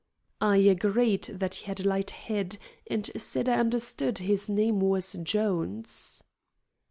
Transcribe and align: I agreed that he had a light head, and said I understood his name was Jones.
I 0.41 0.57
agreed 0.57 1.25
that 1.25 1.53
he 1.53 1.65
had 1.67 1.81
a 1.81 1.87
light 1.87 2.09
head, 2.09 2.57
and 2.87 3.07
said 3.21 3.47
I 3.47 3.59
understood 3.59 4.17
his 4.17 4.49
name 4.49 4.79
was 4.79 5.13
Jones. 5.13 6.23